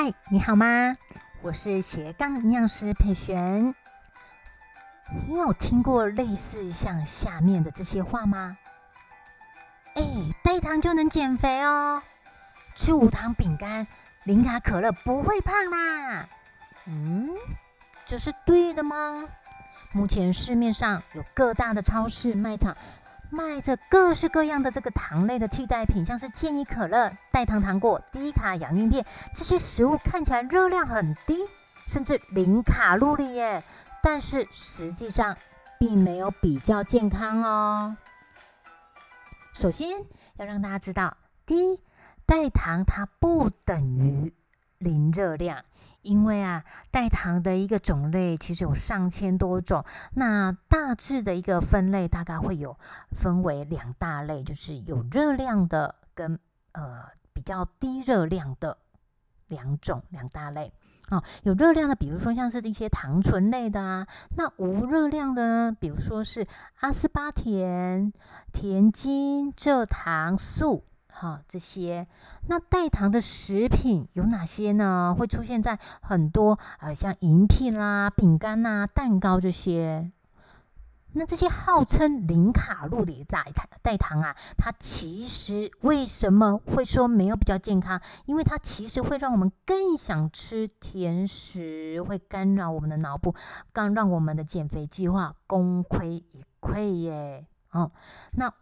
[0.00, 0.94] 嗨，你好吗？
[1.42, 3.74] 我是斜杠营养师佩璇。
[5.26, 8.56] 你有听过类似像下面的这些话吗？
[9.94, 10.04] 哎，
[10.44, 12.00] 代糖就能减肥哦，
[12.76, 13.88] 吃无糖饼干、
[14.22, 16.28] 零卡可乐不会胖啦。
[16.84, 17.30] 嗯，
[18.06, 19.24] 这是对的吗？
[19.90, 22.76] 目前市面上有各大的超市卖场。
[23.30, 29.04] 卖着各式各样的这个糖类的替代品，像是健怡可乐、代糖糖果、低卡洋芋片，
[29.34, 31.46] 这些食物看起来热量很低，
[31.86, 33.62] 甚至零卡路里耶，
[34.02, 35.36] 但是实际上
[35.78, 37.96] 并没有比较健康哦。
[39.52, 39.88] 首先
[40.36, 41.80] 要让大家知道，第一，
[42.24, 44.32] 代糖它不等于
[44.78, 45.64] 零热量。
[46.02, 52.78] 因为啊，代糖的一个种类其实有上千多种，那大致的一个分类大概会有
[53.10, 56.38] 分为两大类，就是有热量的跟
[56.72, 57.02] 呃
[57.34, 58.78] 比较低热量的
[59.48, 60.72] 两种两大类
[61.08, 61.22] 啊。
[61.42, 66.46] 有热量的，比如说像是一些糖醇类的啊，那无热量的呢，比如说是
[66.78, 68.12] 阿斯巴甜、
[68.52, 70.84] 甜精、蔗糖、素。
[71.20, 72.06] 好，这些
[72.46, 75.12] 那代糖的食品有哪些呢？
[75.18, 80.12] 会出现在很多呃，像饮品啦、饼干呐、蛋糕这些。
[81.14, 88.00] 那这些号称零卡路里代糖代糖啊，它其实为什么会说没有比较健康？
[88.26, 93.34] 因为它其实会让我们更想吃甜食，会干扰我们的脑部，
[93.72, 97.44] 更让我们的减肥计划功亏一篑耶。
[97.72, 97.90] 哦，
[98.34, 98.54] 那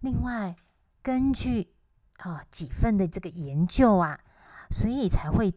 [0.00, 0.56] 另外
[1.02, 1.73] 根据
[2.18, 4.18] 啊，几份的这个研究啊，
[4.70, 5.54] 所以才会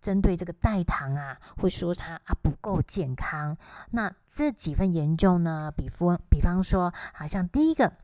[0.00, 3.56] 针对这个代糖啊，会说它啊不够健康。
[3.90, 7.94] 那这几份研究呢，比方比方说，好像第一个，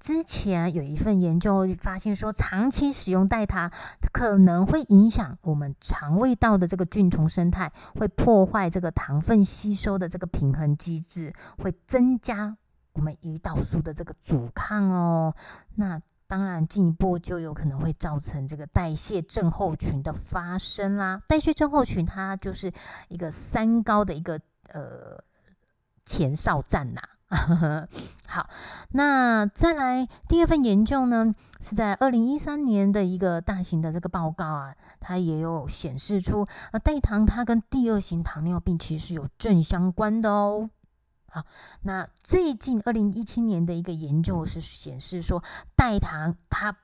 [0.00, 3.70] 之前有一份研究发现说，长期使用代糖
[4.12, 12.56] 可能会影响我们肠胃道的这个菌虫生态，会破坏这个糖分吸收的这个平衡机制，会增加
[12.94, 15.34] 我们胰岛素的这个阻抗哦。
[15.76, 16.00] 那
[16.32, 21.20] 当然，进一步就有可能会造成这个代谢症候群的发生啦。
[21.28, 22.72] 代谢症候群它就是
[23.08, 24.40] 一个三高的一个
[24.72, 25.22] 呃
[26.06, 27.02] 前哨站呐。
[28.26, 28.48] 好，
[28.92, 40.70] 那再来第二份研究呢，是在二零一三年的一个大型的这个报告啊，它也有显示出啊代糖它跟第二型糖尿病其实有正相关的哦。
[41.34, 41.46] 好，
[41.80, 45.42] 那最近二零一七年的一个研究是显示说，
[45.74, 46.76] 代糖它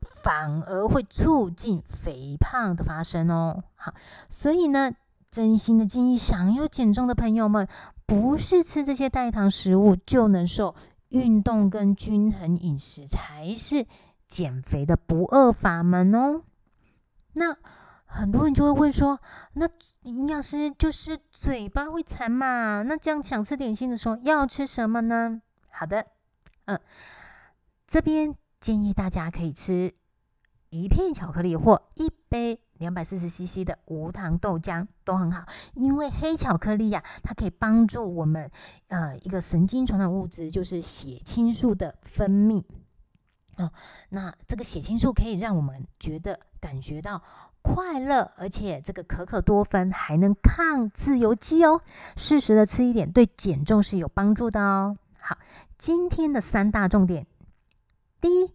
[0.00, 3.62] 反而会促进肥胖的发生哦。
[3.74, 3.92] 好，
[4.30, 4.90] 所以呢，
[5.28, 7.68] 真心的建议想要减重的朋友们，
[8.06, 10.74] 不是吃这些代糖食物就能瘦，
[11.10, 13.86] 运动跟均衡饮食才是
[14.26, 16.44] 减肥的不二法门哦。
[17.34, 17.58] 那。
[18.12, 19.18] 很多人就会问说
[19.54, 19.68] ：“那
[20.02, 22.82] 营养师就是嘴巴会馋嘛？
[22.82, 25.40] 那这样想吃点心的时候要吃什么呢？”
[25.70, 26.04] 好的，
[26.64, 26.78] 嗯，
[27.86, 29.94] 这边建议大家可以吃
[30.70, 38.50] 一片巧克力或一杯两百四十 CC 的无糖豆浆都很好，因为黑巧克力呀，它可以帮助我们
[38.88, 42.64] 呃一个神经传导物质，就是血清素的分泌。
[43.60, 43.72] 哦，
[44.08, 47.22] 那这个血清素可以让我们觉得感觉到
[47.60, 51.82] 快乐，而且这个可可多酚还能抗自由基哦。
[52.16, 54.96] 适时的吃一点，对减重是有帮助的哦。
[55.18, 55.36] 好，
[55.76, 57.26] 今天的三大重点：
[58.18, 58.54] 第一，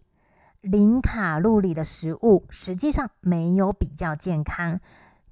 [0.60, 4.80] 零卡路里的食物实际上没有比较健康；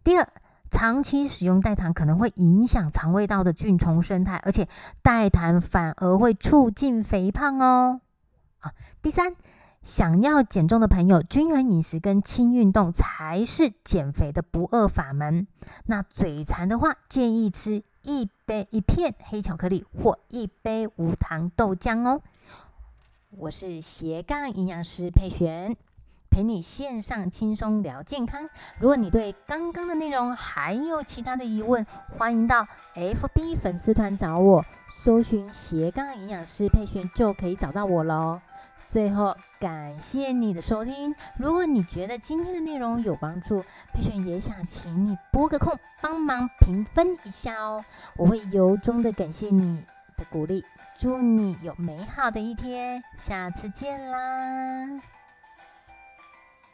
[0.05, 0.29] 第二，
[0.71, 4.69] 长期使用代糖可能会影响肠胃道的菌虫生态，而且
[5.03, 8.01] 代糖反而会促进肥胖哦。
[8.61, 9.35] 啊，第三。
[9.85, 15.47] 想要减重的朋友，均衡饮食跟轻运动才是减肥的不二法门。
[15.85, 22.23] 那嘴馋的话，建议吃一杯一片黑巧克力或一杯无糖豆浆哦。
[23.37, 25.77] 我是斜杠营养师佩璇，
[26.31, 28.49] 陪你线上轻松聊健康。
[28.79, 31.85] 如果你对刚刚的内容还有其他的疑问，
[32.17, 34.65] 欢迎到 FB 粉丝团找我，
[35.05, 38.41] 搜寻斜杠营养师佩璇就可以找到我喽。
[38.95, 41.13] 最后，感谢你的收听。
[41.37, 43.61] 如果你觉得今天的内容有帮助，
[43.93, 47.85] 佩璇也想请你拨个空帮忙评分一下哦，
[48.17, 49.85] 我会由衷的感谢你
[50.17, 50.65] 的鼓励。
[50.97, 54.87] 祝你有美好的一天，下次见啦！